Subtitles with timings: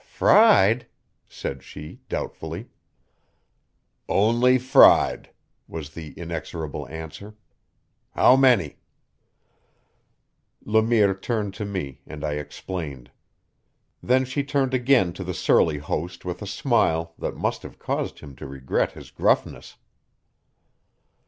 [0.03, 0.87] "Fried?"
[1.29, 2.67] said she doubtfully.
[4.09, 5.29] "Only fried,"
[5.67, 7.35] was the inexorable answer.
[8.15, 8.77] "How many?"
[10.65, 13.11] Le Mire turned to me, and I explained.
[14.01, 18.21] Then she turned again to the surly host with a smile that must have caused
[18.21, 19.75] him to regret his gruffness.